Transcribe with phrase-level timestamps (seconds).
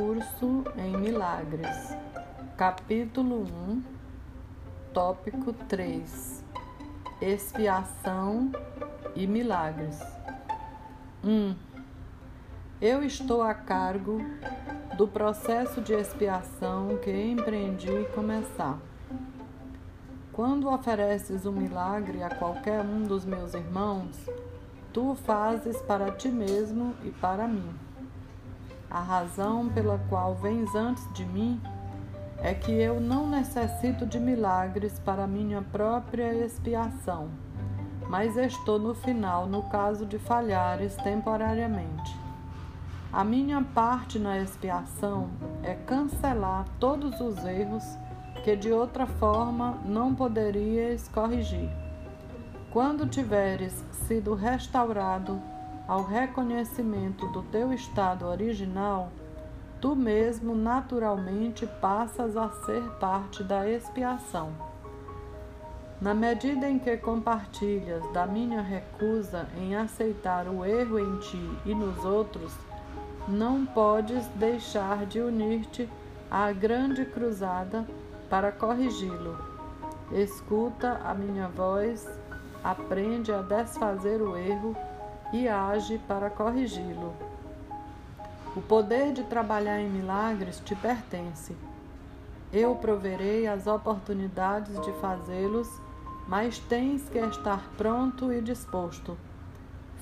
[0.00, 1.94] Curso em Milagres,
[2.56, 3.82] capítulo 1,
[4.94, 6.42] tópico 3:
[7.20, 8.50] Expiação
[9.14, 10.00] e Milagres.
[11.22, 11.54] 1.
[12.80, 14.22] Eu estou a cargo
[14.96, 18.78] do processo de expiação que empreendi começar.
[20.32, 24.16] Quando ofereces um milagre a qualquer um dos meus irmãos,
[24.94, 27.89] tu o fazes para ti mesmo e para mim.
[28.90, 31.60] A razão pela qual vens antes de mim
[32.38, 37.28] é que eu não necessito de milagres para minha própria expiação,
[38.08, 42.18] mas estou no final no caso de falhares temporariamente.
[43.12, 45.28] A minha parte na expiação
[45.62, 47.84] é cancelar todos os erros
[48.42, 51.70] que de outra forma não poderias corrigir.
[52.72, 55.40] Quando tiveres sido restaurado
[55.90, 59.10] ao reconhecimento do teu estado original,
[59.80, 64.52] tu mesmo naturalmente passas a ser parte da expiação.
[66.00, 71.74] Na medida em que compartilhas da minha recusa em aceitar o erro em ti e
[71.74, 72.54] nos outros,
[73.26, 75.88] não podes deixar de unir-te
[76.30, 77.84] à grande cruzada
[78.28, 79.36] para corrigi-lo.
[80.12, 82.08] Escuta a minha voz,
[82.62, 84.76] aprende a desfazer o erro
[85.32, 87.14] e age para corrigi-lo.
[88.56, 91.56] O poder de trabalhar em milagres te pertence.
[92.52, 95.68] Eu proverei as oportunidades de fazê-los,
[96.26, 99.16] mas tens que estar pronto e disposto.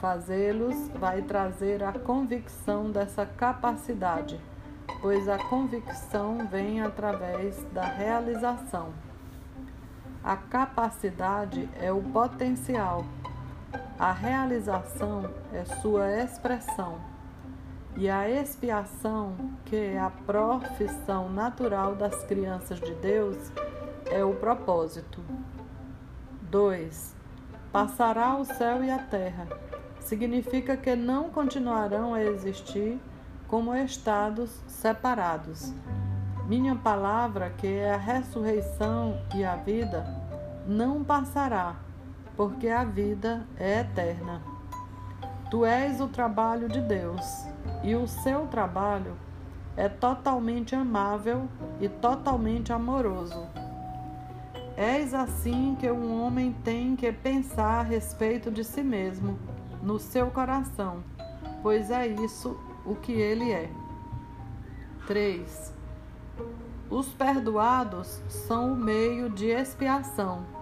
[0.00, 4.40] Fazê-los vai trazer a convicção dessa capacidade,
[5.00, 8.90] pois a convicção vem através da realização.
[10.22, 13.04] A capacidade é o potencial
[13.98, 17.00] a realização é sua expressão,
[17.96, 23.50] e a expiação, que é a profissão natural das crianças de Deus,
[24.04, 25.22] é o propósito.
[26.42, 27.16] 2.
[27.72, 29.48] Passará o céu e a terra.
[30.00, 33.00] Significa que não continuarão a existir
[33.48, 35.72] como estados separados.
[36.46, 40.06] Minha palavra, que é a ressurreição e a vida,
[40.66, 41.85] não passará
[42.36, 44.42] porque a vida é eterna.
[45.50, 47.46] Tu és o trabalho de Deus,
[47.82, 49.16] e o seu trabalho
[49.76, 51.48] é totalmente amável
[51.80, 53.46] e totalmente amoroso.
[54.76, 59.38] És assim que um homem tem que pensar a respeito de si mesmo,
[59.82, 61.02] no seu coração,
[61.62, 63.70] pois é isso o que ele é.
[65.06, 65.72] 3.
[66.90, 70.55] Os perdoados são o meio de expiação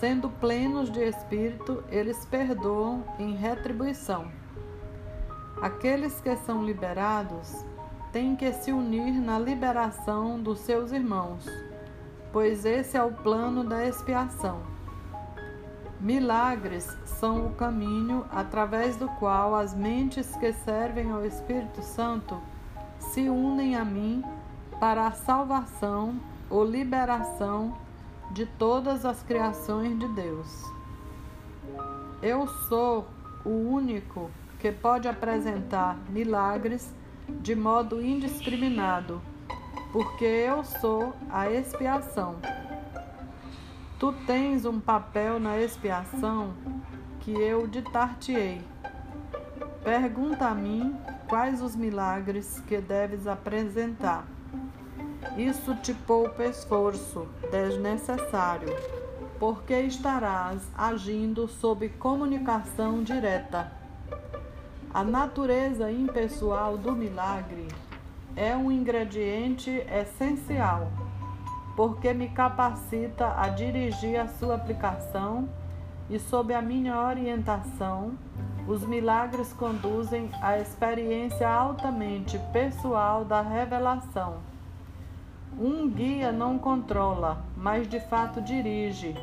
[0.00, 4.30] Sendo plenos de espírito, eles perdoam em retribuição.
[5.62, 7.64] Aqueles que são liberados
[8.12, 11.46] têm que se unir na liberação dos seus irmãos,
[12.32, 14.62] pois esse é o plano da expiação.
[16.00, 22.38] Milagres são o caminho através do qual as mentes que servem ao Espírito Santo
[22.98, 24.22] se unem a mim
[24.78, 27.83] para a salvação ou liberação
[28.34, 30.64] de todas as criações de Deus.
[32.20, 33.06] Eu sou
[33.44, 34.28] o único
[34.58, 36.92] que pode apresentar milagres
[37.28, 39.22] de modo indiscriminado,
[39.92, 42.34] porque eu sou a expiação.
[44.00, 46.54] Tu tens um papel na expiação
[47.20, 48.60] que eu ditar-te-ei.
[49.84, 50.96] Pergunta a mim
[51.28, 54.33] quais os milagres que deves apresentar.
[55.36, 58.72] Isso te poupa esforço desnecessário,
[59.36, 63.72] porque estarás agindo sob comunicação direta.
[64.92, 67.66] A natureza impessoal do milagre
[68.36, 70.92] é um ingrediente essencial,
[71.74, 75.48] porque me capacita a dirigir a sua aplicação
[76.08, 78.12] e, sob a minha orientação,
[78.68, 84.53] os milagres conduzem à experiência altamente pessoal da revelação
[85.58, 89.14] um guia não controla, mas de fato dirige,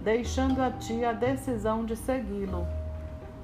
[0.00, 2.66] deixando a ti a decisão de segui-lo.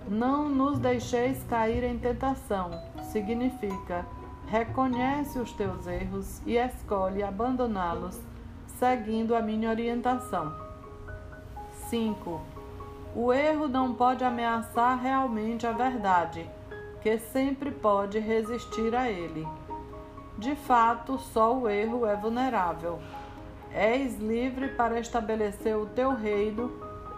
[0.08, 2.70] Não nos deixeis cair em tentação,
[3.02, 4.04] significa
[4.46, 8.18] reconhece os teus erros e escolhe abandoná-los,
[8.78, 10.54] seguindo a minha orientação.
[11.88, 12.40] 5.
[13.14, 16.48] O erro não pode ameaçar realmente a verdade,
[17.00, 19.46] que sempre pode resistir a ele.
[20.38, 22.98] De fato, só o erro é vulnerável.
[23.72, 26.72] És livre para estabelecer o teu reino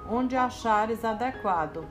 [0.08, 1.84] onde achares adequado,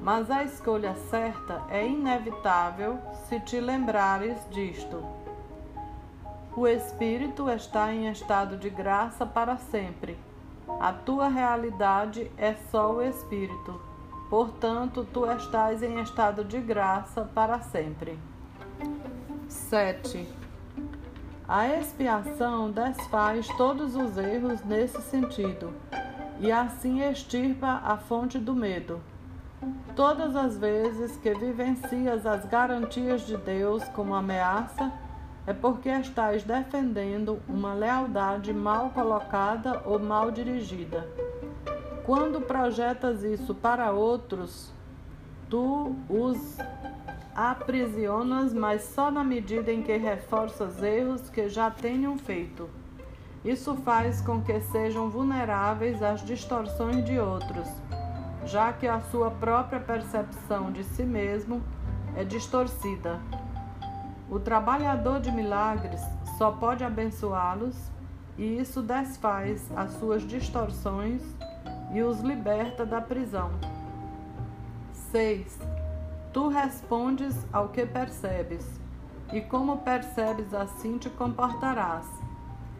[0.00, 5.04] mas a escolha certa é inevitável se te lembrares disto.
[6.56, 10.18] O espírito está em estado de graça para sempre.
[10.80, 13.80] A tua realidade é só o espírito.
[14.28, 18.18] Portanto, tu estás em estado de graça para sempre.
[19.48, 20.39] 7.
[21.52, 25.74] A expiação desfaz todos os erros nesse sentido
[26.38, 29.00] e assim extirpa a fonte do medo.
[29.96, 34.92] Todas as vezes que vivencias as garantias de Deus como ameaça,
[35.44, 41.04] é porque estás defendendo uma lealdade mal colocada ou mal dirigida.
[42.04, 44.72] Quando projetas isso para outros,
[45.48, 46.58] tu os
[47.34, 52.68] aprisionas, mas só na medida em que reforças erros que já tenham feito.
[53.44, 57.68] Isso faz com que sejam vulneráveis às distorções de outros,
[58.44, 61.62] já que a sua própria percepção de si mesmo
[62.16, 63.18] é distorcida.
[64.30, 66.00] O trabalhador de milagres
[66.36, 67.90] só pode abençoá-los
[68.36, 71.22] e isso desfaz as suas distorções
[71.92, 73.50] e os liberta da prisão.
[75.10, 75.69] 6.
[76.32, 78.64] Tu respondes ao que percebes,
[79.32, 82.06] e como percebes, assim te comportarás.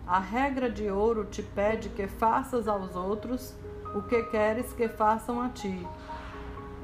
[0.06, 3.52] A regra de ouro te pede que faças aos outros
[3.92, 5.84] o que queres que façam a ti.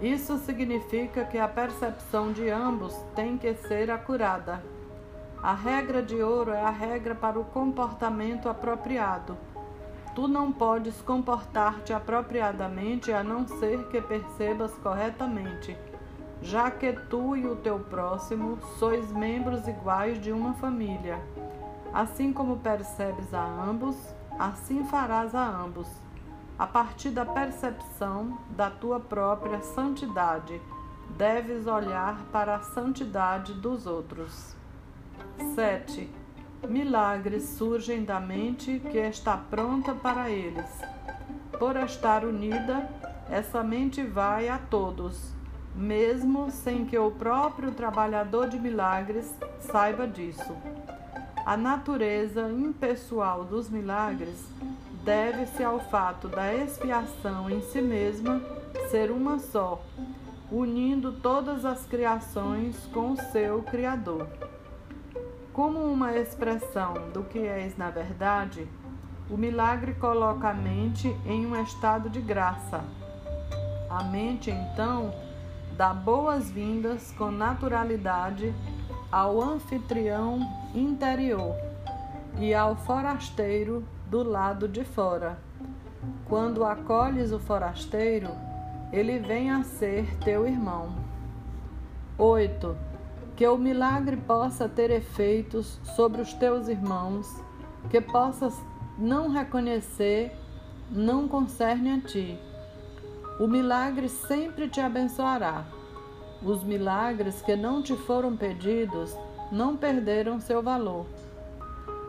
[0.02, 4.60] Isso significa que a percepção de ambos tem que ser acurada.
[5.40, 9.38] A regra de ouro é a regra para o comportamento apropriado.
[10.16, 15.76] Tu não podes comportar-te apropriadamente a não ser que percebas corretamente
[16.42, 21.18] já que tu e o teu próximo sois membros iguais de uma família.
[21.92, 23.96] Assim como percebes a ambos,
[24.38, 25.88] assim farás a ambos,
[26.58, 30.60] a partir da percepção da tua própria santidade.
[31.16, 34.54] Deves olhar para a santidade dos outros.
[35.54, 36.10] 7.
[36.68, 40.66] Milagres surgem da mente que está pronta para eles.
[41.58, 42.90] Por estar unida,
[43.30, 45.35] essa mente vai a todos
[45.76, 50.56] mesmo sem que o próprio trabalhador de milagres saiba disso.
[51.44, 54.44] A natureza impessoal dos milagres
[55.04, 58.42] deve-se ao fato da expiação em si mesma
[58.90, 59.80] ser uma só,
[60.50, 64.26] unindo todas as criações com o seu Criador.
[65.52, 68.66] Como uma expressão do que és na verdade,
[69.30, 72.82] o milagre coloca a mente em um estado de graça.
[73.88, 75.14] A mente, então,
[75.76, 78.54] dá boas-vindas com naturalidade
[79.10, 80.40] ao anfitrião
[80.74, 81.54] interior
[82.38, 85.38] e ao forasteiro do lado de fora.
[86.26, 88.30] Quando acolhes o forasteiro,
[88.92, 90.94] ele vem a ser teu irmão.
[92.18, 92.76] 8.
[93.34, 97.28] Que o milagre possa ter efeitos sobre os teus irmãos,
[97.90, 98.58] que possas
[98.98, 100.34] não reconhecer,
[100.90, 102.38] não concerne a ti
[103.38, 105.64] o milagre sempre te abençoará.
[106.42, 109.14] Os milagres que não te foram pedidos
[109.52, 111.06] não perderam seu valor.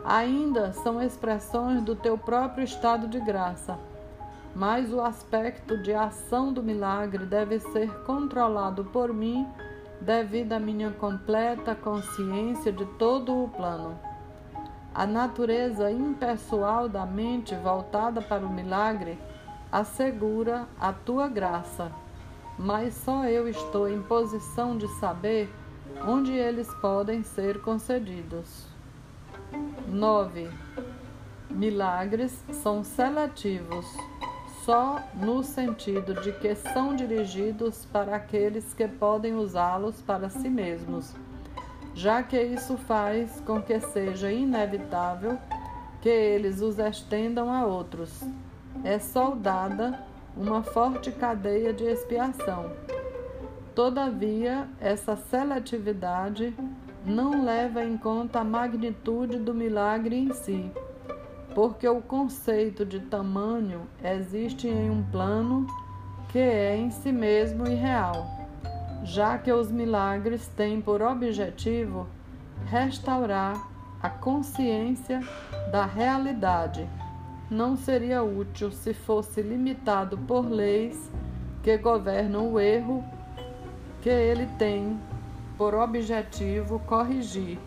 [0.06, 3.78] Ainda são expressões do teu próprio estado de graça,
[4.56, 9.46] mas o aspecto de ação do milagre deve ser controlado por mim
[10.00, 14.00] devido à minha completa consciência de todo o plano.
[14.96, 19.20] A natureza impessoal da mente voltada para o milagre
[19.72, 21.92] assegura a tua graça,
[22.58, 25.50] mas só eu estou em posição de saber
[26.06, 28.66] onde eles podem ser concedidos.
[29.88, 30.50] 9.
[31.50, 33.86] Milagres são seletivos,
[34.64, 41.16] só no sentido de que são dirigidos para aqueles que podem usá-los para si mesmos,
[41.94, 45.38] já que isso faz com que seja inevitável
[46.02, 48.24] que eles os estendam a outros
[48.88, 50.00] é soldada
[50.38, 52.72] uma forte cadeia de expiação.
[53.76, 56.56] Todavia, essa seletividade
[57.06, 60.72] não leva em conta a magnitude do milagre em si,
[61.54, 65.68] porque o conceito de tamanho existe em um plano
[66.30, 68.26] que é em si mesmo irreal,
[69.04, 72.08] já que os milagres têm por objetivo
[72.68, 73.68] restaurar
[74.02, 75.22] a consciência
[75.74, 76.88] da realidade
[77.50, 81.10] não seria útil se fosse limitado por leis
[81.64, 83.04] que governam o erro
[84.02, 85.00] que ele tem
[85.58, 87.58] por objetivo corrigir.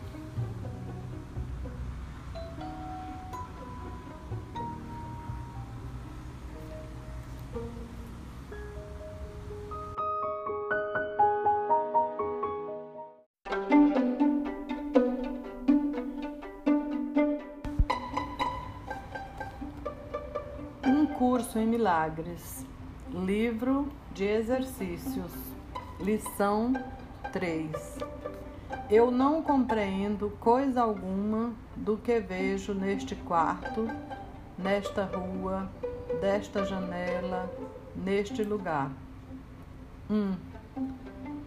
[21.20, 22.64] Curso em Milagres,
[23.12, 25.30] Livro de Exercícios,
[26.00, 26.72] Lição
[27.30, 27.70] 3.
[28.88, 33.86] Eu não compreendo coisa alguma do que vejo neste quarto,
[34.56, 35.70] nesta rua,
[36.22, 37.52] desta janela,
[37.94, 38.90] neste lugar.
[40.08, 40.14] 1.
[40.14, 40.36] Um,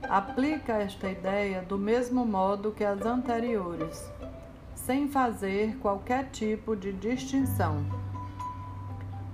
[0.08, 4.08] aplica esta ideia do mesmo modo que as anteriores,
[4.75, 8.03] sem fazer qualquer tipo de distinção.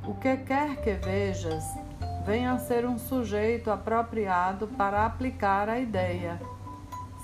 [0.08, 1.64] O que quer que vejas,
[2.26, 6.42] venha a ser um sujeito apropriado para aplicar a ideia.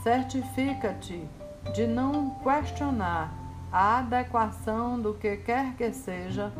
[0.03, 1.27] Certifica-te
[1.73, 3.33] de não questionar
[3.71, 6.51] a adequação do que quer que seja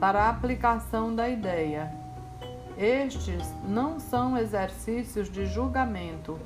[0.00, 1.92] para a aplicação da ideia.
[2.78, 6.38] Estes não são exercícios de julgamento.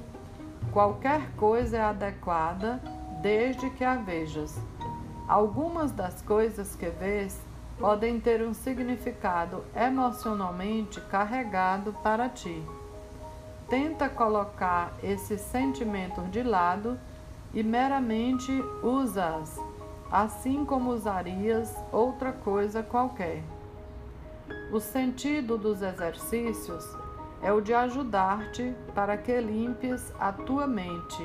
[0.73, 2.81] Qualquer coisa é adequada
[3.21, 4.59] desde que a vejas.
[5.29, 7.41] Algumas das coisas que vês
[7.81, 12.63] podem ter um significado emocionalmente carregado para ti.
[13.71, 17.01] Tenta colocar esses sentimentos de lado
[17.55, 19.59] e meramente usa-as,
[20.13, 23.43] assim como usarias outra coisa qualquer.
[24.71, 26.85] O sentido dos exercícios
[27.41, 31.25] é o de ajudar-te para que limpes a tua mente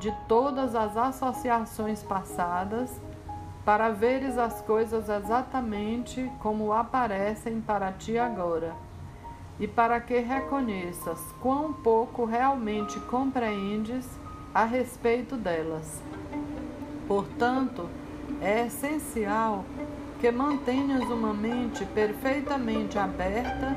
[0.00, 3.00] de todas as associações passadas
[3.68, 8.74] para veres as coisas exatamente como aparecem para ti agora,
[9.60, 14.08] e para que reconheças quão pouco realmente compreendes
[14.54, 16.02] a respeito delas.
[17.06, 17.86] Portanto,
[18.40, 19.66] é essencial
[20.18, 23.76] que mantenhas uma mente perfeitamente aberta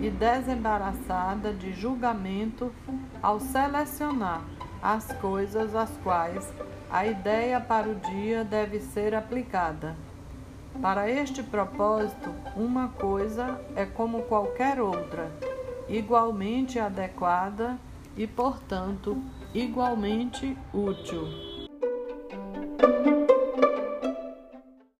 [0.00, 2.70] e desembaraçada de julgamento
[3.20, 4.42] ao selecionar
[4.80, 6.48] as coisas às quais
[6.92, 9.96] a ideia para o dia deve ser aplicada.
[10.82, 15.32] Para este propósito, uma coisa é como qualquer outra,
[15.88, 17.78] igualmente adequada
[18.14, 19.22] e, portanto,
[19.54, 21.51] igualmente útil.